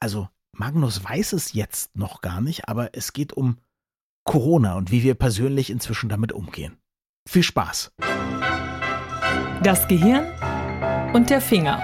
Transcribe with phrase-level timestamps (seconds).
[0.00, 3.58] Also Magnus weiß es jetzt noch gar nicht, aber es geht um
[4.24, 6.78] Corona und wie wir persönlich inzwischen damit umgehen.
[7.28, 7.92] Viel Spaß.
[9.62, 10.26] Das Gehirn
[11.12, 11.82] und der Finger.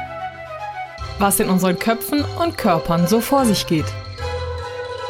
[1.18, 3.86] Was in unseren Köpfen und Körpern so vor sich geht.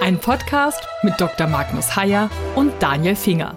[0.00, 1.46] Ein Podcast mit Dr.
[1.46, 3.56] Magnus Heyer und Daniel Finger.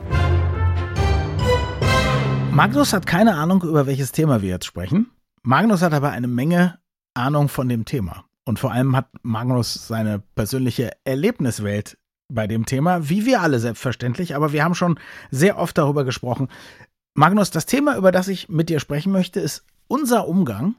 [2.52, 5.10] Magnus hat keine Ahnung, über welches Thema wir jetzt sprechen.
[5.42, 6.80] Magnus hat aber eine Menge
[7.16, 8.29] Ahnung von dem Thema.
[8.46, 11.98] Und vor allem hat Magnus seine persönliche Erlebniswelt
[12.32, 15.00] bei dem Thema, wie wir alle selbstverständlich, aber wir haben schon
[15.32, 16.48] sehr oft darüber gesprochen.
[17.16, 20.76] Magnus, das Thema, über das ich mit dir sprechen möchte, ist unser Umgang,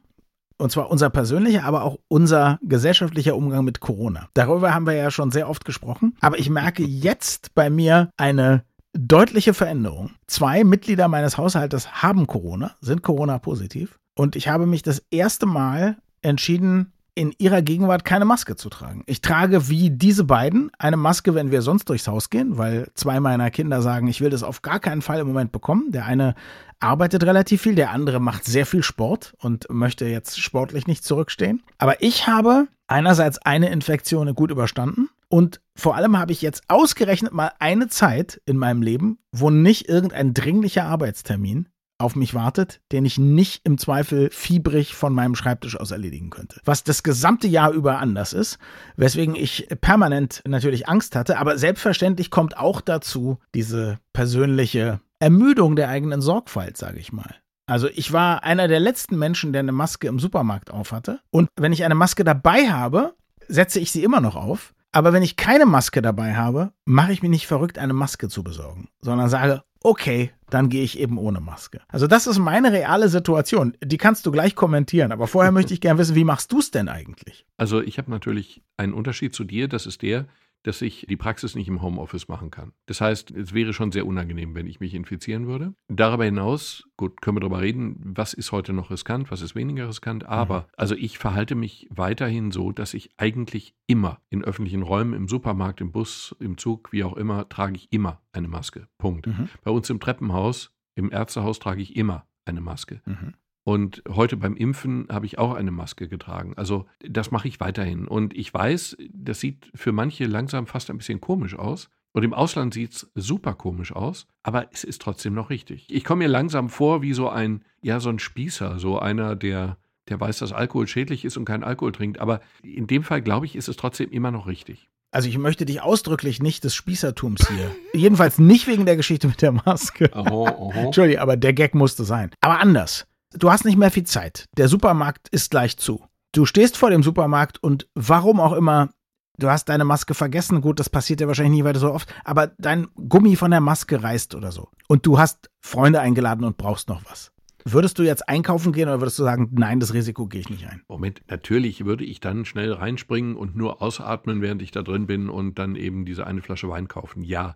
[0.58, 4.28] und zwar unser persönlicher, aber auch unser gesellschaftlicher Umgang mit Corona.
[4.34, 8.64] Darüber haben wir ja schon sehr oft gesprochen, aber ich merke jetzt bei mir eine
[8.92, 10.12] deutliche Veränderung.
[10.26, 13.98] Zwei Mitglieder meines Haushaltes haben Corona, sind Corona-positiv.
[14.16, 19.02] Und ich habe mich das erste Mal entschieden, in ihrer Gegenwart keine Maske zu tragen.
[19.04, 23.20] Ich trage wie diese beiden eine Maske, wenn wir sonst durchs Haus gehen, weil zwei
[23.20, 25.92] meiner Kinder sagen, ich will das auf gar keinen Fall im Moment bekommen.
[25.92, 26.34] Der eine
[26.78, 31.62] arbeitet relativ viel, der andere macht sehr viel Sport und möchte jetzt sportlich nicht zurückstehen.
[31.76, 37.34] Aber ich habe einerseits eine Infektion gut überstanden und vor allem habe ich jetzt ausgerechnet
[37.34, 41.68] mal eine Zeit in meinem Leben, wo nicht irgendein dringlicher Arbeitstermin
[42.00, 46.60] auf mich wartet, den ich nicht im Zweifel fiebrig von meinem Schreibtisch aus erledigen könnte.
[46.64, 48.58] Was das gesamte Jahr über anders ist,
[48.96, 55.88] weswegen ich permanent natürlich Angst hatte, aber selbstverständlich kommt auch dazu diese persönliche Ermüdung der
[55.88, 57.34] eigenen Sorgfalt, sage ich mal.
[57.66, 61.20] Also ich war einer der letzten Menschen, der eine Maske im Supermarkt aufhatte.
[61.30, 63.14] Und wenn ich eine Maske dabei habe,
[63.46, 64.74] setze ich sie immer noch auf.
[64.92, 68.42] Aber wenn ich keine Maske dabei habe, mache ich mich nicht verrückt, eine Maske zu
[68.42, 71.80] besorgen, sondern sage, okay, dann gehe ich eben ohne Maske.
[71.88, 73.76] Also das ist meine reale Situation.
[73.82, 75.12] Die kannst du gleich kommentieren.
[75.12, 77.46] Aber vorher möchte ich gerne wissen, wie machst du es denn eigentlich?
[77.56, 79.68] Also ich habe natürlich einen Unterschied zu dir.
[79.68, 80.26] Das ist der,
[80.62, 82.72] dass ich die Praxis nicht im Homeoffice machen kann.
[82.86, 85.74] Das heißt, es wäre schon sehr unangenehm, wenn ich mich infizieren würde.
[85.88, 89.88] Darüber hinaus, gut, können wir darüber reden, was ist heute noch riskant, was ist weniger
[89.88, 90.66] riskant, aber mhm.
[90.76, 95.80] also ich verhalte mich weiterhin so, dass ich eigentlich immer in öffentlichen Räumen, im Supermarkt,
[95.80, 98.88] im Bus, im Zug, wie auch immer, trage ich immer eine Maske.
[98.98, 99.26] Punkt.
[99.26, 99.48] Mhm.
[99.62, 103.00] Bei uns im Treppenhaus, im Ärztehaus trage ich immer eine Maske.
[103.06, 103.34] Mhm.
[103.64, 106.54] Und heute beim Impfen habe ich auch eine Maske getragen.
[106.56, 108.08] Also das mache ich weiterhin.
[108.08, 111.90] Und ich weiß, das sieht für manche langsam fast ein bisschen komisch aus.
[112.12, 115.86] Und im Ausland sieht es super komisch aus, aber es ist trotzdem noch richtig.
[115.88, 119.76] Ich komme mir langsam vor wie so ein, ja, so ein Spießer, so einer, der,
[120.08, 122.18] der weiß, dass Alkohol schädlich ist und keinen Alkohol trinkt.
[122.18, 124.88] Aber in dem Fall, glaube ich, ist es trotzdem immer noch richtig.
[125.12, 127.70] Also ich möchte dich ausdrücklich nicht des Spießertums hier.
[128.00, 130.10] Jedenfalls nicht wegen der Geschichte mit der Maske.
[130.14, 130.72] Oho, oho.
[130.74, 132.30] Entschuldige, aber der Gag musste sein.
[132.40, 133.06] Aber anders.
[133.38, 134.48] Du hast nicht mehr viel Zeit.
[134.56, 136.04] Der Supermarkt ist gleich zu.
[136.32, 138.90] Du stehst vor dem Supermarkt und warum auch immer,
[139.38, 140.60] du hast deine Maske vergessen.
[140.60, 144.02] Gut, das passiert ja wahrscheinlich nie weiter so oft, aber dein Gummi von der Maske
[144.02, 144.68] reißt oder so.
[144.88, 147.32] Und du hast Freunde eingeladen und brauchst noch was.
[147.64, 150.66] Würdest du jetzt einkaufen gehen oder würdest du sagen, nein, das Risiko gehe ich nicht
[150.66, 150.82] ein?
[150.88, 155.28] Moment, natürlich würde ich dann schnell reinspringen und nur ausatmen, während ich da drin bin
[155.28, 157.22] und dann eben diese eine Flasche Wein kaufen.
[157.22, 157.54] Ja,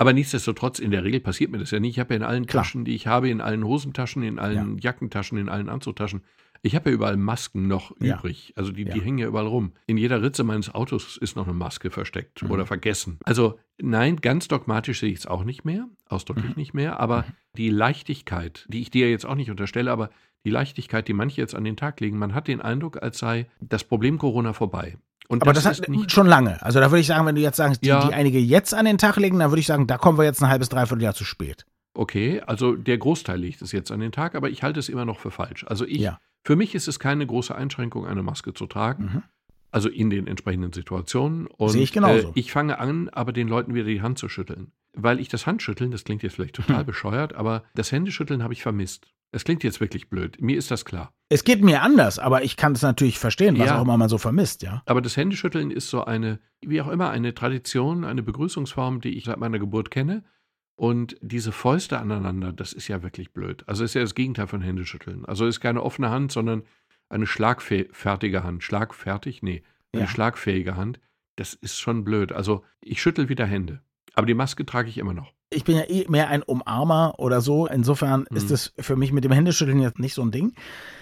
[0.00, 1.90] aber nichtsdestotrotz, in der Regel passiert mir das ja nicht.
[1.90, 2.64] Ich habe ja in allen Klar.
[2.64, 4.84] Taschen, die ich habe, in allen Hosentaschen, in allen ja.
[4.84, 6.22] Jackentaschen, in allen Anzugtaschen,
[6.62, 8.16] ich habe ja überall Masken noch ja.
[8.16, 8.54] übrig.
[8.56, 8.94] Also die, ja.
[8.94, 9.72] die hängen ja überall rum.
[9.86, 12.50] In jeder Ritze meines Autos ist noch eine Maske versteckt mhm.
[12.50, 13.18] oder vergessen.
[13.24, 16.56] Also nein, ganz dogmatisch sehe ich es auch nicht mehr, ausdrücklich mhm.
[16.56, 16.98] nicht mehr.
[16.98, 17.32] Aber mhm.
[17.58, 20.08] die Leichtigkeit, die ich dir jetzt auch nicht unterstelle, aber
[20.46, 23.48] die Leichtigkeit, die manche jetzt an den Tag legen, man hat den Eindruck, als sei
[23.60, 24.96] das Problem Corona vorbei.
[25.30, 26.60] Und aber das, das hat schon lange.
[26.60, 28.04] Also da würde ich sagen, wenn du jetzt sagst, die, ja.
[28.04, 30.42] die einige jetzt an den Tag legen, dann würde ich sagen, da kommen wir jetzt
[30.42, 31.66] ein halbes, dreiviertel Jahr zu spät.
[31.94, 35.04] Okay, also der Großteil legt es jetzt an den Tag, aber ich halte es immer
[35.04, 35.64] noch für falsch.
[35.68, 36.18] Also ich, ja.
[36.42, 39.04] für mich ist es keine große Einschränkung, eine Maske zu tragen.
[39.04, 39.22] Mhm.
[39.70, 41.46] Also in den entsprechenden Situationen.
[41.46, 42.30] Und, Sehe ich genauso.
[42.30, 44.72] Äh, ich fange an, aber den Leuten wieder die Hand zu schütteln.
[44.92, 46.86] Weil ich das Handschütteln, das klingt jetzt vielleicht total hm.
[46.86, 49.06] bescheuert, aber das Händeschütteln habe ich vermisst.
[49.32, 50.40] Es klingt jetzt wirklich blöd.
[50.40, 51.12] Mir ist das klar.
[51.28, 54.08] Es geht mir anders, aber ich kann es natürlich verstehen, was ja, auch immer man
[54.08, 54.82] so vermisst, ja.
[54.86, 59.24] Aber das Händeschütteln ist so eine, wie auch immer, eine Tradition, eine Begrüßungsform, die ich
[59.24, 60.24] seit meiner Geburt kenne.
[60.74, 63.62] Und diese Fäuste aneinander, das ist ja wirklich blöd.
[63.68, 65.24] Also ist ja das Gegenteil von Händeschütteln.
[65.26, 66.62] Also ist keine offene Hand, sondern
[67.08, 68.64] eine schlagfertige Hand.
[68.64, 69.42] Schlagfertig?
[69.42, 69.62] Nee,
[69.92, 70.08] eine ja.
[70.08, 70.98] schlagfähige Hand.
[71.36, 72.32] Das ist schon blöd.
[72.32, 73.82] Also ich schüttel wieder Hände.
[74.14, 77.40] Aber die Maske trage ich immer noch ich bin ja eh mehr ein Umarmer oder
[77.40, 77.66] so.
[77.66, 78.36] Insofern mhm.
[78.36, 80.54] ist es für mich mit dem Händeschütteln jetzt nicht so ein Ding.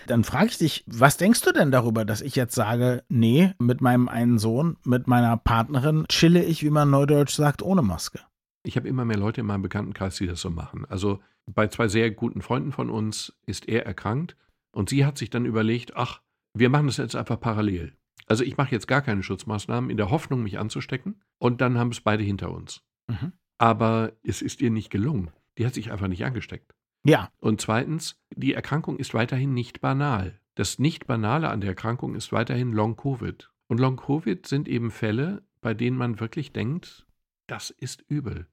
[0.07, 3.81] Dann frage ich dich, was denkst du denn darüber, dass ich jetzt sage, nee, mit
[3.81, 8.21] meinem einen Sohn, mit meiner Partnerin chille ich, wie man neudeutsch sagt, ohne Maske?
[8.65, 10.87] Ich habe immer mehr Leute in meinem Bekanntenkreis, die das so machen.
[10.89, 14.37] Also bei zwei sehr guten Freunden von uns ist er erkrankt
[14.73, 16.21] und sie hat sich dann überlegt, ach,
[16.55, 17.93] wir machen das jetzt einfach parallel.
[18.27, 21.23] Also ich mache jetzt gar keine Schutzmaßnahmen in der Hoffnung, mich anzustecken.
[21.39, 22.83] Und dann haben es beide hinter uns.
[23.09, 23.33] Mhm.
[23.59, 25.31] Aber es ist ihr nicht gelungen.
[25.59, 26.75] Die hat sich einfach nicht angesteckt.
[27.05, 27.31] Ja.
[27.41, 30.41] Und zweitens, die Erkrankung ist weiterhin nicht banal.
[30.55, 33.51] Das Nicht-Banale an der Erkrankung ist weiterhin Long-Covid.
[33.69, 37.07] Und Long-Covid sind eben Fälle, bei denen man wirklich denkt,
[37.47, 38.47] das ist übel.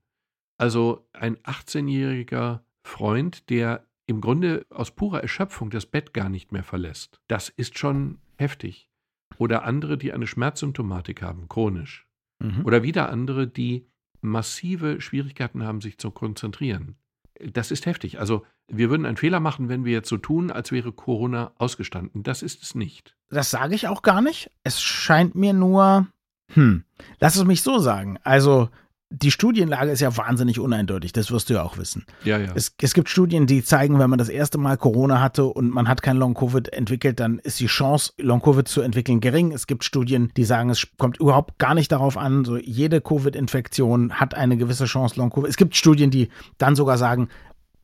[0.57, 6.63] Also ein 18-jähriger Freund, der im Grunde aus purer Erschöpfung das Bett gar nicht mehr
[6.63, 8.89] verlässt, das ist schon heftig.
[9.37, 12.07] Oder andere, die eine Schmerzsymptomatik haben, chronisch.
[12.39, 12.65] Mhm.
[12.65, 13.87] Oder wieder andere, die
[14.25, 16.95] massive Schwierigkeiten haben, sich zu konzentrieren.
[17.39, 18.19] Das ist heftig.
[18.19, 22.23] Also wir würden einen Fehler machen, wenn wir jetzt so tun, als wäre Corona ausgestanden.
[22.23, 23.15] Das ist es nicht.
[23.29, 24.51] Das sage ich auch gar nicht.
[24.63, 26.07] Es scheint mir nur,
[26.53, 26.83] hm,
[27.19, 28.17] lass es mich so sagen.
[28.23, 28.69] Also
[29.11, 32.05] die Studienlage ist ja wahnsinnig uneindeutig, das wirst du ja auch wissen.
[32.23, 32.51] Ja, ja.
[32.55, 35.87] Es, es gibt Studien, die zeigen, wenn man das erste Mal Corona hatte und man
[35.87, 39.51] hat kein Long-Covid entwickelt, dann ist die Chance, Long-Covid zu entwickeln, gering.
[39.51, 44.13] Es gibt Studien, die sagen, es kommt überhaupt gar nicht darauf an, so jede Covid-Infektion
[44.13, 45.49] hat eine gewisse Chance, Long-Covid.
[45.49, 47.29] Es gibt Studien, die dann sogar sagen,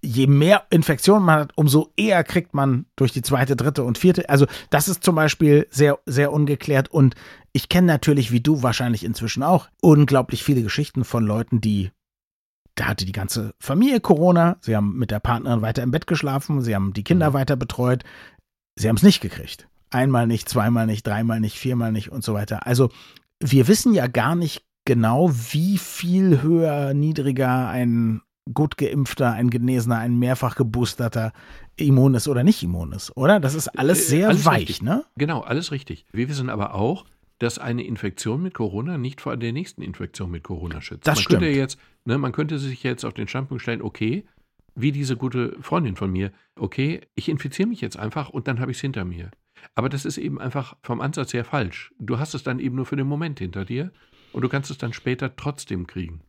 [0.02, 4.30] je mehr Infektionen man hat, umso eher kriegt man durch die zweite, dritte und vierte.
[4.30, 6.90] Also das ist zum Beispiel sehr, sehr ungeklärt.
[6.90, 7.16] Und
[7.54, 11.92] ich kenne natürlich, wie du wahrscheinlich inzwischen auch, unglaublich viele Geschichten von Leuten, die
[12.76, 16.62] da hatte die ganze Familie Corona, sie haben mit der Partnerin weiter im Bett geschlafen,
[16.62, 17.34] sie haben die Kinder Mhm.
[17.34, 18.04] weiter betreut,
[18.76, 19.68] sie haben es nicht gekriegt.
[19.90, 22.66] Einmal nicht, zweimal nicht, dreimal nicht, viermal nicht und so weiter.
[22.66, 22.90] Also
[23.42, 28.22] wir wissen ja gar nicht genau, wie viel höher, niedriger ein
[28.54, 31.32] gut geimpfter, ein genesener, ein mehrfach geboosterter
[31.78, 33.40] immun ist oder nicht immun ist, oder?
[33.40, 34.82] Das ist alles Äh, sehr alles weich, richtig.
[34.82, 35.06] ne?
[35.18, 36.06] Genau, alles richtig.
[36.12, 37.06] Wir wissen aber auch,
[37.40, 41.08] dass eine Infektion mit Corona nicht vor der nächsten Infektion mit Corona schützt.
[41.08, 41.42] Das man stimmt.
[41.42, 44.26] Könnte jetzt, ne, man könnte sich jetzt auf den Standpunkt stellen, okay,
[44.76, 48.72] wie diese gute Freundin von mir, okay, ich infiziere mich jetzt einfach und dann habe
[48.72, 49.32] ich es hinter mir.
[49.76, 51.94] Aber das ist eben einfach vom Ansatz her falsch.
[52.00, 53.92] Du hast es dann eben nur für den Moment hinter dir
[54.34, 56.22] und du kannst es dann später trotzdem kriegen.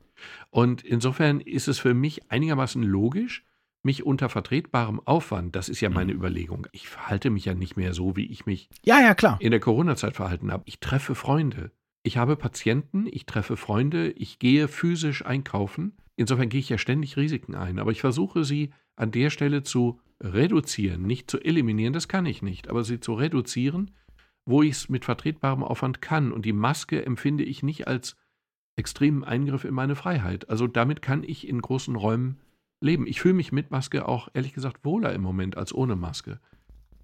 [0.51, 3.45] Und insofern ist es für mich einigermaßen logisch,
[3.83, 7.95] mich unter vertretbarem Aufwand, das ist ja meine Überlegung, ich verhalte mich ja nicht mehr
[7.95, 9.39] so, wie ich mich Ja, ja, klar.
[9.41, 10.63] in der Corona-Zeit verhalten habe.
[10.67, 11.73] Ich treffe Freunde.
[12.05, 15.97] Ich habe Patienten, ich treffe Freunde, ich gehe physisch einkaufen.
[16.17, 17.79] Insofern gehe ich ja ständig Risiken ein.
[17.79, 22.43] Aber ich versuche sie an der Stelle zu reduzieren, nicht zu eliminieren, das kann ich
[22.43, 23.91] nicht, aber sie zu reduzieren,
[24.45, 26.33] wo ich es mit vertretbarem Aufwand kann.
[26.33, 28.17] Und die Maske empfinde ich nicht als
[28.77, 30.49] extremen Eingriff in meine Freiheit.
[30.49, 32.41] Also damit kann ich in großen Räumen
[32.81, 33.07] leben.
[33.07, 36.41] Ich fühle mich mit Maske auch ehrlich gesagt wohler im Moment als ohne Maske.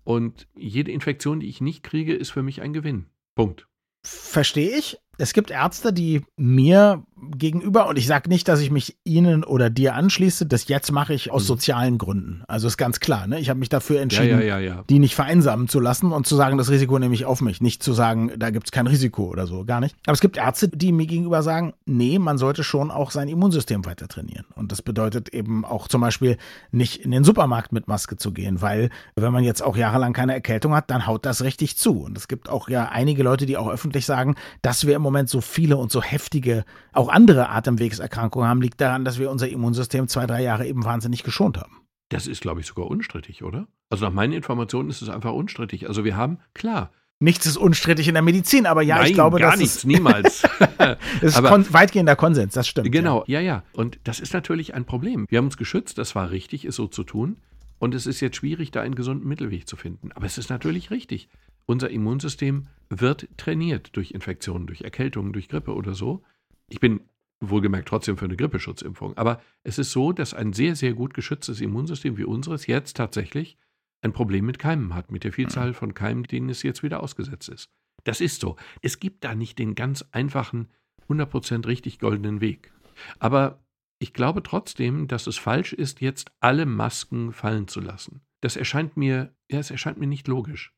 [0.05, 3.07] Und jede Infektion, die ich nicht kriege, ist für mich ein Gewinn.
[3.35, 3.69] Punkt.
[4.05, 4.99] Verstehe ich.
[5.19, 7.05] Es gibt Ärzte, die mir
[7.37, 11.15] gegenüber, und ich sage nicht, dass ich mich ihnen oder dir anschließe, das jetzt mache
[11.15, 11.47] ich aus Mhm.
[11.47, 12.43] sozialen Gründen.
[12.49, 13.39] Also ist ganz klar, ne?
[13.41, 14.85] Ich habe mich dafür entschieden, ja, ja, ja.
[14.89, 17.61] die nicht vereinsamen zu lassen und zu sagen, das Risiko nehme ich auf mich.
[17.61, 19.97] Nicht zu sagen, da gibt es kein Risiko oder so, gar nicht.
[20.07, 23.85] Aber es gibt Ärzte, die mir gegenüber sagen, nee, man sollte schon auch sein Immunsystem
[23.85, 24.45] weiter trainieren.
[24.55, 26.37] Und das bedeutet eben auch zum Beispiel
[26.71, 30.35] nicht in den Supermarkt mit Maske zu gehen, weil wenn man jetzt auch jahrelang keine
[30.35, 32.03] Erkältung hat, dann haut das richtig zu.
[32.03, 35.29] Und es gibt auch ja einige Leute, die auch öffentlich sagen, dass wir im Moment
[35.29, 40.09] so viele und so heftige, auch andere Atemwegserkrankungen haben, liegt daran, dass wir unser Immunsystem
[40.09, 41.83] zwei, drei Jahre eben wahnsinnig geschont haben.
[42.11, 43.69] Das ist, glaube ich, sogar unstrittig, oder?
[43.91, 45.89] Also nach meinen Informationen ist es einfach unstrittig.
[45.89, 46.91] Also wir haben, klar,
[47.21, 49.87] Nichts ist unstrittig in der Medizin, aber ja, nein, ich glaube, gar das nichts, ist,
[49.87, 50.45] niemals.
[51.21, 52.93] ist Aber- kon weitgehender Konsens, das stimmt.
[52.93, 53.65] Genau, ja, ja.
[53.73, 55.27] Und das ist natürlich ein Problem.
[55.29, 57.39] Wir haben uns geschützt, das war richtig, es so zu tun.
[57.81, 60.11] Und es ist jetzt schwierig, da einen gesunden Mittelweg zu finden.
[60.13, 61.29] Aber es ist natürlich richtig.
[61.67, 66.23] Unser Immunsystem wird trainiert durch Infektionen, durch Erkältungen, durch Grippe oder so.
[66.69, 67.01] Ich bin
[67.41, 69.17] wohlgemerkt trotzdem für eine Grippeschutzimpfung.
[69.17, 73.57] Aber es ist so, dass ein sehr, sehr gut geschütztes Immunsystem wie unseres jetzt tatsächlich
[74.03, 77.49] ein Problem mit Keimen hat, mit der Vielzahl von Keimen, denen es jetzt wieder ausgesetzt
[77.49, 77.71] ist.
[78.05, 78.57] Das ist so.
[78.83, 80.69] Es gibt da nicht den ganz einfachen,
[81.09, 82.73] 100% richtig goldenen Weg.
[83.19, 83.63] Aber
[83.99, 88.21] ich glaube trotzdem, dass es falsch ist, jetzt alle Masken fallen zu lassen.
[88.41, 90.73] Das erscheint mir, ja, es erscheint mir nicht logisch.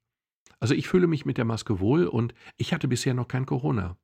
[0.60, 3.98] Also ich fühle mich mit der Maske wohl und ich hatte bisher noch kein Corona.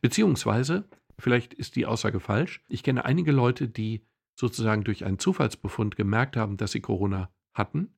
[0.00, 0.88] Beziehungsweise,
[1.20, 4.02] vielleicht ist die Aussage falsch, ich kenne einige Leute, die
[4.34, 7.94] sozusagen durch einen Zufallsbefund gemerkt haben, dass sie Corona hatten,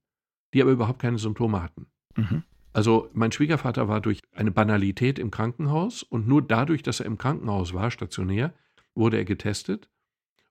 [0.53, 1.87] die aber überhaupt keine Symptome hatten.
[2.17, 2.43] Mhm.
[2.73, 7.19] Also mein Schwiegervater war durch eine Banalität im Krankenhaus und nur dadurch, dass er im
[7.19, 8.55] Krankenhaus war, stationär,
[8.95, 9.89] wurde er getestet.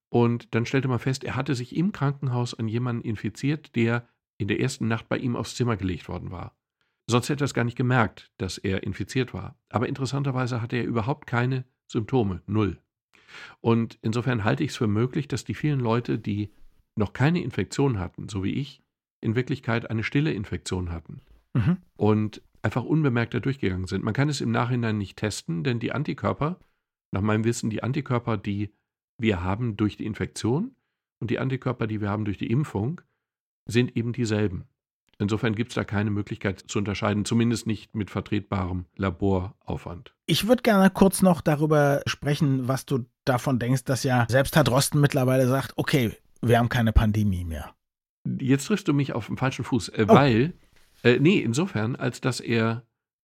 [0.09, 4.47] Und dann stellte man fest, er hatte sich im Krankenhaus an jemanden infiziert, der in
[4.47, 6.55] der ersten Nacht bei ihm aufs Zimmer gelegt worden war.
[7.07, 9.57] Sonst hätte er es gar nicht gemerkt, dass er infiziert war.
[9.69, 12.77] Aber interessanterweise hatte er überhaupt keine Symptome, null.
[13.61, 16.49] Und insofern halte ich es für möglich, dass die vielen Leute, die
[16.95, 18.81] noch keine Infektion hatten, so wie ich,
[19.21, 21.21] in Wirklichkeit eine stille Infektion hatten.
[21.53, 21.77] Mhm.
[21.95, 24.03] Und einfach unbemerkt da durchgegangen sind.
[24.03, 26.59] Man kann es im Nachhinein nicht testen, denn die Antikörper,
[27.11, 28.71] nach meinem Wissen, die Antikörper, die
[29.17, 30.75] wir haben durch die Infektion
[31.19, 33.01] und die Antikörper, die wir haben durch die Impfung,
[33.65, 34.65] sind eben dieselben.
[35.21, 40.15] Insofern gibt es da keine Möglichkeit zu unterscheiden, zumindest nicht mit vertretbarem Laboraufwand.
[40.25, 44.63] Ich würde gerne kurz noch darüber sprechen, was du davon denkst, dass ja selbst Herr
[44.63, 47.75] Drosten mittlerweile sagt, okay, wir haben keine Pandemie mehr.
[48.39, 50.13] Jetzt triffst du mich auf dem falschen Fuß, äh, oh.
[50.13, 50.53] weil,
[51.03, 52.83] äh, nee, insofern, als dass er,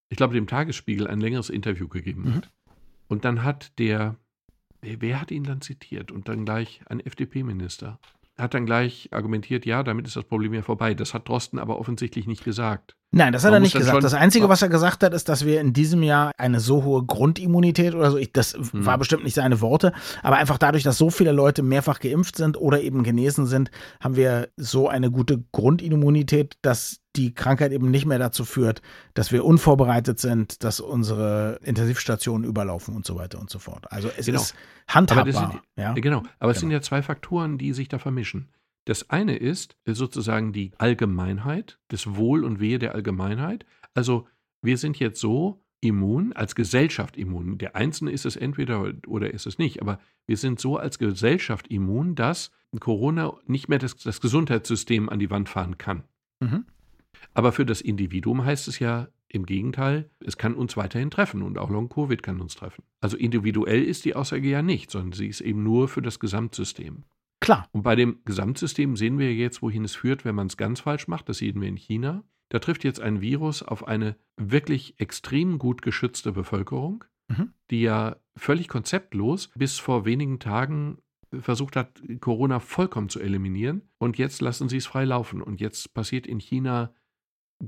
[0.10, 2.36] ich glaube, dem Tagesspiegel ein längeres Interview gegeben mhm.
[2.36, 2.52] hat.
[3.08, 4.18] Und dann hat der,
[4.82, 6.12] wer hat ihn dann zitiert?
[6.12, 8.00] Und dann gleich ein FDP-Minister
[8.38, 10.94] hat dann gleich argumentiert, ja, damit ist das Problem ja vorbei.
[10.94, 12.96] Das hat Drosten aber offensichtlich nicht gesagt.
[13.12, 14.04] Nein, das hat Man er nicht gesagt.
[14.04, 17.06] Das Einzige, was er gesagt hat, ist, dass wir in diesem Jahr eine so hohe
[17.06, 18.86] Grundimmunität oder so, ich, das hm.
[18.86, 22.58] war bestimmt nicht seine Worte, aber einfach dadurch, dass so viele Leute mehrfach geimpft sind
[22.58, 23.72] oder eben genesen sind,
[24.02, 28.82] haben wir so eine gute Grundimmunität, dass die Krankheit eben nicht mehr dazu führt,
[29.14, 33.90] dass wir unvorbereitet sind, dass unsere Intensivstationen überlaufen und so weiter und so fort.
[33.90, 34.42] Also es genau.
[34.42, 34.54] ist
[34.88, 35.36] handhabbar.
[35.36, 35.94] Aber sind, ja?
[35.94, 36.60] Genau, aber es genau.
[36.60, 38.50] sind ja zwei Faktoren, die sich da vermischen.
[38.88, 43.66] Das eine ist sozusagen die Allgemeinheit, das Wohl und Wehe der Allgemeinheit.
[43.94, 44.30] Also
[44.62, 47.58] wir sind jetzt so immun, als Gesellschaft immun.
[47.58, 51.68] Der Einzelne ist es entweder oder ist es nicht, aber wir sind so als Gesellschaft
[51.68, 56.06] immun, dass Corona nicht mehr das, das Gesundheitssystem an die Wand fahren kann.
[56.40, 56.64] Mhm.
[57.34, 61.58] Aber für das Individuum heißt es ja im Gegenteil, es kann uns weiterhin treffen und
[61.58, 62.86] auch Long-Covid kann uns treffen.
[63.02, 67.04] Also individuell ist die Aussage ja nicht, sondern sie ist eben nur für das Gesamtsystem.
[67.40, 67.70] Klar.
[67.72, 71.08] Und bei dem Gesamtsystem sehen wir jetzt, wohin es führt, wenn man es ganz falsch
[71.08, 71.30] macht.
[71.30, 72.24] Das sehen wir in China.
[72.50, 77.54] Da trifft jetzt ein Virus auf eine wirklich extrem gut geschützte Bevölkerung, mhm.
[77.70, 81.00] die ja völlig konzeptlos bis vor wenigen Tagen
[81.42, 83.82] versucht hat, Corona vollkommen zu eliminieren.
[83.98, 85.42] Und jetzt lassen sie es frei laufen.
[85.42, 86.94] Und jetzt passiert in China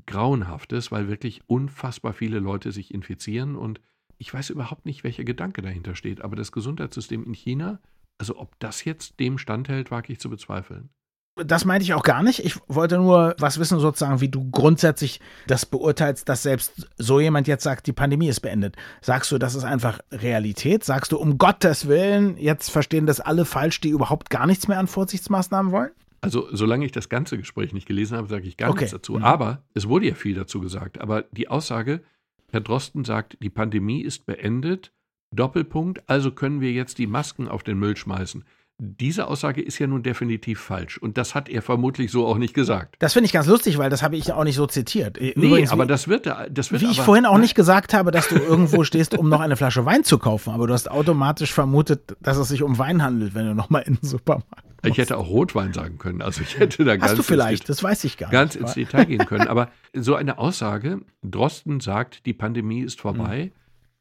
[0.06, 3.56] Grauenhaftes, weil wirklich unfassbar viele Leute sich infizieren.
[3.56, 3.82] Und
[4.18, 6.22] ich weiß überhaupt nicht, welcher Gedanke dahinter steht.
[6.22, 7.82] Aber das Gesundheitssystem in China
[8.20, 10.90] also ob das jetzt dem standhält, wage ich zu bezweifeln.
[11.36, 12.44] Das meinte ich auch gar nicht.
[12.44, 17.48] Ich wollte nur was wissen, sozusagen, wie du grundsätzlich das beurteilst, dass selbst so jemand
[17.48, 18.76] jetzt sagt, die Pandemie ist beendet.
[19.00, 20.84] Sagst du, das ist einfach Realität?
[20.84, 24.80] Sagst du, um Gottes Willen, jetzt verstehen das alle falsch, die überhaupt gar nichts mehr
[24.80, 25.92] an Vorsichtsmaßnahmen wollen?
[26.20, 28.80] Also, solange ich das ganze Gespräch nicht gelesen habe, sage ich gar okay.
[28.80, 29.14] nichts dazu.
[29.14, 29.24] Mhm.
[29.24, 31.00] Aber es wurde ja viel dazu gesagt.
[31.00, 32.04] Aber die Aussage,
[32.52, 34.92] Herr Drosten sagt, die Pandemie ist beendet
[35.32, 38.44] Doppelpunkt, also können wir jetzt die Masken auf den Müll schmeißen.
[38.82, 40.98] Diese Aussage ist ja nun definitiv falsch.
[40.98, 42.96] Und das hat er vermutlich so auch nicht gesagt.
[43.00, 45.18] Das finde ich ganz lustig, weil das habe ich auch nicht so zitiert.
[45.18, 46.82] Übrigens, nee, aber das wird, das wird.
[46.82, 49.86] Wie ich vorhin auch nicht gesagt habe, dass du irgendwo stehst, um noch eine Flasche
[49.86, 50.54] Wein zu kaufen.
[50.54, 53.96] Aber du hast automatisch vermutet, dass es sich um Wein handelt, wenn du nochmal in
[53.96, 54.50] den Supermarkt
[54.82, 54.86] kommst.
[54.86, 56.22] Ich hätte auch Rotwein sagen können.
[56.22, 57.16] Also ich hätte da Hast ganz.
[57.16, 58.64] du vielleicht, das weiß ich gar ganz nicht.
[58.64, 59.50] Ganz ins Detail gehen können.
[59.50, 63.52] Aber so eine Aussage, Drosten sagt, die Pandemie ist vorbei.
[63.54, 63.59] Mhm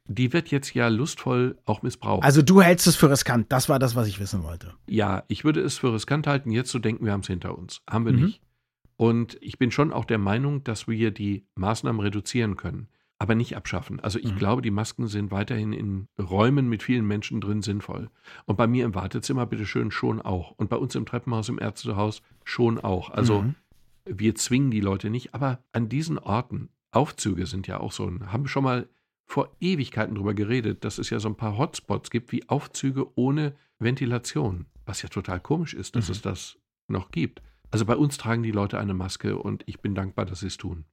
[0.09, 2.23] die wird jetzt ja lustvoll auch missbraucht.
[2.23, 3.51] Also du hältst es für riskant.
[3.51, 4.73] Das war das, was ich wissen wollte.
[4.87, 7.81] Ja, ich würde es für riskant halten, jetzt zu denken, wir haben es hinter uns.
[7.89, 8.25] Haben wir mhm.
[8.25, 8.41] nicht.
[8.97, 12.89] Und ich bin schon auch der Meinung, dass wir die Maßnahmen reduzieren können,
[13.19, 13.99] aber nicht abschaffen.
[13.99, 14.37] Also ich mhm.
[14.37, 18.09] glaube, die Masken sind weiterhin in Räumen mit vielen Menschen drin sinnvoll.
[18.45, 20.51] Und bei mir im Wartezimmer bitteschön schon auch.
[20.57, 23.11] Und bei uns im Treppenhaus, im Ärztehaus schon auch.
[23.11, 23.55] Also mhm.
[24.05, 28.47] wir zwingen die Leute nicht, aber an diesen Orten, Aufzüge sind ja auch so haben
[28.47, 28.89] schon mal
[29.29, 33.55] vor Ewigkeiten darüber geredet, dass es ja so ein paar Hotspots gibt, wie Aufzüge ohne
[33.77, 34.65] Ventilation.
[34.85, 36.11] Was ja total komisch ist, dass mhm.
[36.13, 36.57] es das
[36.87, 37.43] noch gibt.
[37.69, 40.57] Also bei uns tragen die Leute eine Maske und ich bin dankbar, dass sie es
[40.57, 40.85] tun.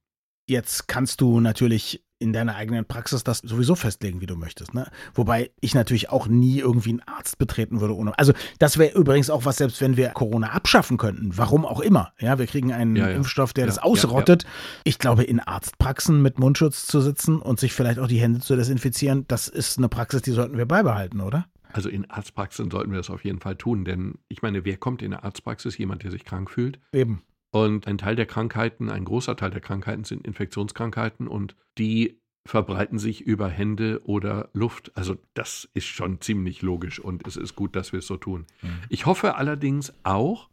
[0.47, 4.73] Jetzt kannst du natürlich in deiner eigenen Praxis das sowieso festlegen, wie du möchtest.
[4.73, 4.87] Ne?
[5.13, 8.17] Wobei ich natürlich auch nie irgendwie einen Arzt betreten würde ohne.
[8.17, 12.13] Also das wäre übrigens auch was, selbst wenn wir Corona abschaffen könnten, warum auch immer.
[12.19, 13.15] Ja, wir kriegen einen ja, ja.
[13.15, 14.45] Impfstoff, der ja, das ausrottet.
[14.83, 18.55] Ich glaube, in Arztpraxen mit Mundschutz zu sitzen und sich vielleicht auch die Hände zu
[18.55, 21.45] desinfizieren, das ist eine Praxis, die sollten wir beibehalten, oder?
[21.73, 25.01] Also in Arztpraxen sollten wir das auf jeden Fall tun, denn ich meine, wer kommt
[25.01, 25.77] in eine Arztpraxis?
[25.77, 26.79] Jemand, der sich krank fühlt.
[26.91, 27.21] Eben.
[27.51, 32.97] Und ein Teil der Krankheiten, ein großer Teil der Krankheiten sind Infektionskrankheiten und die verbreiten
[32.97, 34.91] sich über Hände oder Luft.
[34.95, 38.45] Also das ist schon ziemlich logisch und es ist gut, dass wir es so tun.
[38.61, 38.79] Mhm.
[38.89, 40.49] Ich hoffe allerdings auch,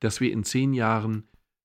[0.00, 1.24] dass wir in zehn Jahren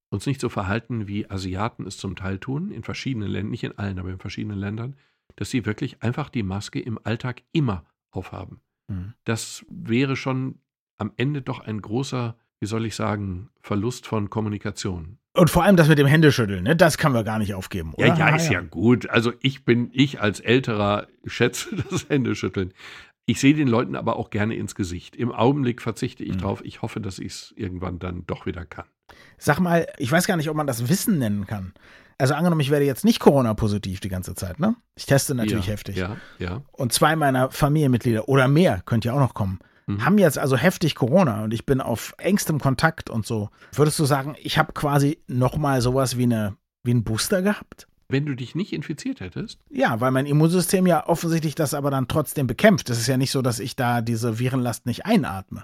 [0.09, 3.77] uns nicht so verhalten, wie Asiaten es zum Teil tun, in verschiedenen Ländern, nicht in
[3.77, 4.97] allen, aber in verschiedenen Ländern,
[5.37, 8.59] dass sie wirklich einfach die Maske im Alltag immer aufhaben.
[8.87, 9.13] Mhm.
[9.23, 10.59] Das wäre schon
[10.97, 15.17] am Ende doch ein großer wie soll ich sagen, Verlust von Kommunikation.
[15.33, 16.75] Und vor allem das mit dem Händeschütteln, ne?
[16.75, 17.93] das kann wir gar nicht aufgeben.
[17.95, 18.07] Oder?
[18.07, 18.53] Ja, ja, ist ja.
[18.53, 19.09] ja gut.
[19.09, 22.73] Also ich bin, ich als Älterer schätze das Händeschütteln.
[23.25, 25.15] Ich sehe den Leuten aber auch gerne ins Gesicht.
[25.15, 26.39] Im Augenblick verzichte ich mhm.
[26.39, 26.61] drauf.
[26.63, 28.85] Ich hoffe, dass ich es irgendwann dann doch wieder kann.
[29.37, 31.73] Sag mal, ich weiß gar nicht, ob man das Wissen nennen kann.
[32.17, 34.75] Also angenommen, ich werde jetzt nicht Corona-positiv die ganze Zeit, ne?
[34.95, 35.95] Ich teste natürlich ja, heftig.
[35.95, 36.61] Ja, ja.
[36.71, 40.05] Und zwei meiner Familienmitglieder oder mehr, könnte ja auch noch kommen, mhm.
[40.05, 43.49] haben jetzt also heftig Corona und ich bin auf engstem Kontakt und so.
[43.73, 47.87] Würdest du sagen, ich habe quasi nochmal sowas wie, eine, wie einen Booster gehabt?
[48.09, 49.59] Wenn du dich nicht infiziert hättest?
[49.69, 52.89] Ja, weil mein Immunsystem ja offensichtlich das aber dann trotzdem bekämpft.
[52.89, 55.63] Es ist ja nicht so, dass ich da diese Virenlast nicht einatme.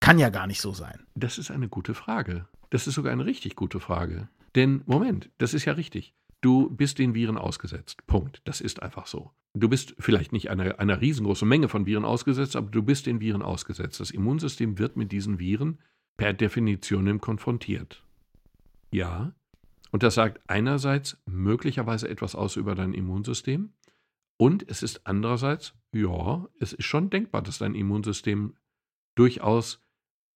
[0.00, 1.06] Kann ja gar nicht so sein.
[1.14, 2.46] Das ist eine gute Frage.
[2.68, 4.28] Das ist sogar eine richtig gute Frage.
[4.54, 6.14] Denn, Moment, das ist ja richtig.
[6.42, 8.06] Du bist den Viren ausgesetzt.
[8.06, 8.42] Punkt.
[8.44, 9.30] Das ist einfach so.
[9.54, 13.20] Du bist vielleicht nicht einer, einer riesengroßen Menge von Viren ausgesetzt, aber du bist den
[13.20, 14.00] Viren ausgesetzt.
[14.00, 15.78] Das Immunsystem wird mit diesen Viren
[16.16, 18.04] per Definition konfrontiert.
[18.90, 19.32] Ja.
[19.92, 23.72] Und das sagt einerseits möglicherweise etwas aus über dein Immunsystem.
[24.36, 28.54] Und es ist andererseits, ja, es ist schon denkbar, dass dein Immunsystem
[29.14, 29.80] durchaus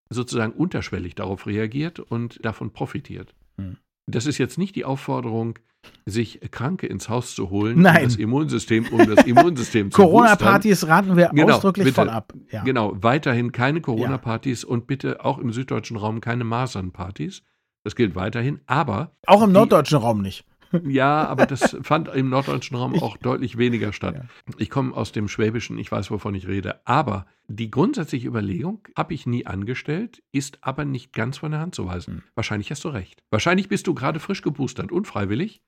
[0.08, 3.34] sozusagen unterschwellig darauf reagiert und davon profitiert.
[3.56, 3.78] Hm.
[4.06, 5.58] Das ist jetzt nicht die Aufforderung,
[6.04, 7.96] sich Kranke ins Haus zu holen, Nein.
[7.96, 12.32] Um das Immunsystem, um das Immunsystem zu Corona-Partys raten wir genau, ausdrücklich bitte, von ab.
[12.50, 12.62] Ja.
[12.62, 14.68] Genau, weiterhin keine Corona-Partys ja.
[14.68, 17.42] und bitte auch im süddeutschen Raum keine Masern-Partys.
[17.84, 19.12] Das gilt weiterhin, aber.
[19.26, 20.44] Auch im norddeutschen Raum nicht.
[20.84, 24.16] Ja, aber das fand im norddeutschen Raum auch deutlich weniger statt.
[24.16, 24.54] Ja.
[24.58, 26.80] Ich komme aus dem Schwäbischen, ich weiß, wovon ich rede.
[26.86, 31.74] Aber die grundsätzliche Überlegung habe ich nie angestellt, ist aber nicht ganz von der Hand
[31.74, 32.14] zu weisen.
[32.14, 32.22] Hm.
[32.34, 33.22] Wahrscheinlich hast du recht.
[33.30, 35.62] Wahrscheinlich bist du gerade frisch geboostert, unfreiwillig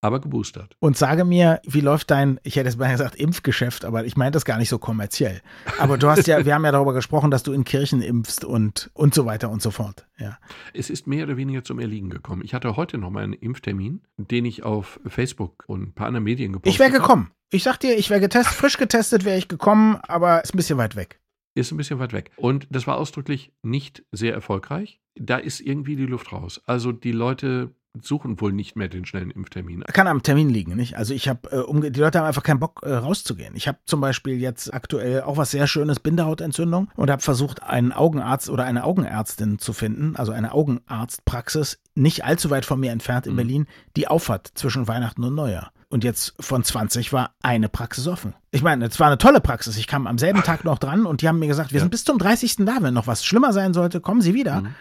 [0.00, 0.76] aber geboostert.
[0.78, 4.30] Und sage mir, wie läuft dein, ich hätte jetzt mal gesagt, Impfgeschäft, aber ich meine
[4.30, 5.40] das gar nicht so kommerziell.
[5.78, 8.90] Aber du hast ja, wir haben ja darüber gesprochen, dass du in Kirchen impfst und,
[8.94, 10.06] und so weiter und so fort.
[10.18, 10.38] Ja.
[10.72, 12.42] Es ist mehr oder weniger zum Erliegen gekommen.
[12.44, 16.24] Ich hatte heute noch mal einen Impftermin, den ich auf Facebook und ein paar anderen
[16.24, 16.88] Medien gepostet habe.
[16.88, 17.30] Ich wäre gekommen.
[17.50, 20.78] Ich sag dir, ich wäre getestet, frisch getestet wäre ich gekommen, aber ist ein bisschen
[20.78, 21.20] weit weg.
[21.54, 22.30] Ist ein bisschen weit weg.
[22.36, 25.00] Und das war ausdrücklich nicht sehr erfolgreich.
[25.16, 26.60] Da ist irgendwie die Luft raus.
[26.66, 29.82] Also die Leute suchen wohl nicht mehr den schnellen Impftermin.
[29.84, 30.96] Kann am Termin liegen, nicht?
[30.96, 33.56] Also ich habe, äh, um, die Leute haben einfach keinen Bock äh, rauszugehen.
[33.56, 37.92] Ich habe zum Beispiel jetzt aktuell auch was sehr Schönes, Bindehautentzündung und habe versucht, einen
[37.92, 43.26] Augenarzt oder eine Augenärztin zu finden, also eine Augenarztpraxis, nicht allzu weit von mir entfernt
[43.26, 43.36] in mhm.
[43.36, 45.72] Berlin, die aufhat zwischen Weihnachten und Neujahr.
[45.90, 48.34] Und jetzt von 20 war eine Praxis offen.
[48.50, 49.78] Ich meine, es war eine tolle Praxis.
[49.78, 51.80] Ich kam am selben Tag noch dran und die haben mir gesagt, wir ja.
[51.80, 52.56] sind bis zum 30.
[52.58, 52.76] da.
[52.82, 54.60] Wenn noch was schlimmer sein sollte, kommen Sie wieder.
[54.60, 54.74] Mhm.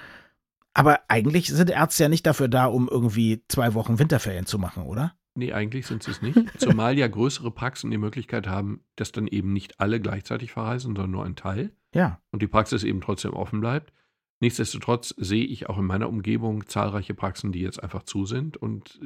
[0.77, 4.83] Aber eigentlich sind Ärzte ja nicht dafür da, um irgendwie zwei Wochen Winterferien zu machen,
[4.83, 5.15] oder?
[5.33, 6.37] Nee, eigentlich sind sie es nicht.
[6.59, 11.09] Zumal ja größere Praxen die Möglichkeit haben, dass dann eben nicht alle gleichzeitig verreisen, sondern
[11.09, 11.71] nur ein Teil.
[11.95, 12.21] Ja.
[12.29, 13.91] Und die Praxis eben trotzdem offen bleibt.
[14.39, 18.55] Nichtsdestotrotz sehe ich auch in meiner Umgebung zahlreiche Praxen, die jetzt einfach zu sind.
[18.55, 18.99] Und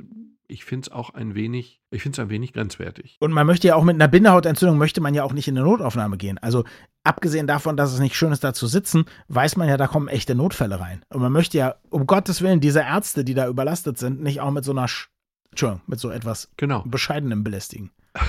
[0.47, 3.15] ich finde es auch ein wenig, ich finde es ein wenig grenzwertig.
[3.21, 5.65] Und man möchte ja auch mit einer Bindehautentzündung möchte man ja auch nicht in eine
[5.65, 6.37] Notaufnahme gehen.
[6.37, 6.65] Also
[7.03, 10.09] abgesehen davon, dass es nicht schön ist, da zu sitzen, weiß man ja, da kommen
[10.09, 11.05] echte Notfälle rein.
[11.09, 14.51] Und man möchte ja, um Gottes Willen, diese Ärzte, die da überlastet sind, nicht auch
[14.51, 14.87] mit so einer,
[15.49, 16.83] Entschuldigung, mit so etwas genau.
[16.85, 17.91] Bescheidenem belästigen.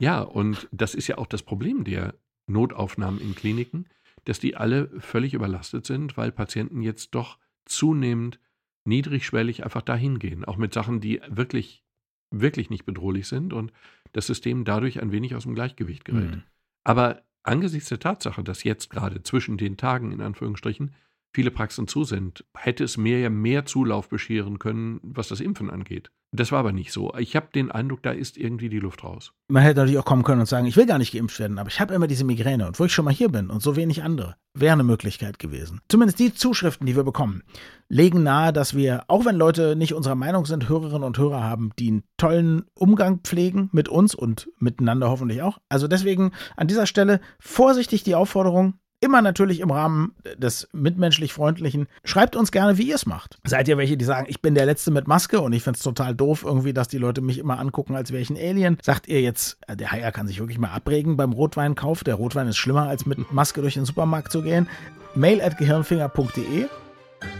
[0.00, 2.14] ja, und das ist ja auch das Problem der
[2.48, 3.86] Notaufnahmen in Kliniken
[4.24, 8.38] dass die alle völlig überlastet sind, weil Patienten jetzt doch zunehmend
[8.84, 11.84] niedrigschwellig einfach dahin gehen, auch mit Sachen, die wirklich,
[12.30, 13.72] wirklich nicht bedrohlich sind und
[14.12, 16.36] das System dadurch ein wenig aus dem Gleichgewicht gerät.
[16.36, 16.42] Mhm.
[16.84, 20.94] Aber angesichts der Tatsache, dass jetzt gerade zwischen den Tagen in Anführungsstrichen
[21.34, 25.68] viele Praxen zu sind, hätte es mir ja mehr Zulauf bescheren können, was das Impfen
[25.68, 26.10] angeht.
[26.34, 27.14] Das war aber nicht so.
[27.16, 29.32] Ich habe den Eindruck, da ist irgendwie die Luft raus.
[29.46, 31.68] Man hätte natürlich auch kommen können und sagen, ich will gar nicht geimpft werden, aber
[31.68, 34.02] ich habe immer diese Migräne und wo ich schon mal hier bin und so wenig
[34.02, 35.80] andere, wäre eine Möglichkeit gewesen.
[35.88, 37.44] Zumindest die Zuschriften, die wir bekommen,
[37.88, 41.70] legen nahe, dass wir, auch wenn Leute nicht unserer Meinung sind, Hörerinnen und Hörer haben,
[41.78, 45.58] die einen tollen Umgang pflegen mit uns und miteinander hoffentlich auch.
[45.68, 51.88] Also deswegen an dieser Stelle vorsichtig die Aufforderung, Immer natürlich im Rahmen des mitmenschlich Freundlichen.
[52.04, 53.36] Schreibt uns gerne, wie ihr es macht.
[53.44, 55.82] Seid ihr welche, die sagen, ich bin der Letzte mit Maske und ich finde es
[55.82, 58.78] total doof irgendwie, dass die Leute mich immer angucken, als wäre ich ein Alien?
[58.80, 62.02] Sagt ihr jetzt, äh, der Haier kann sich wirklich mal abregen beim Rotweinkauf.
[62.02, 64.70] Der Rotwein ist schlimmer, als mit Maske durch den Supermarkt zu gehen.
[65.14, 66.64] Mail at gehirnfinger.de.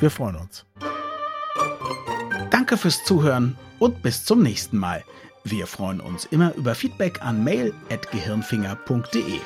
[0.01, 0.67] Wir freuen uns.
[2.51, 5.03] Danke fürs Zuhören und bis zum nächsten Mal.
[5.45, 9.41] Wir freuen uns immer über Feedback an mail at gehirnfinger.de.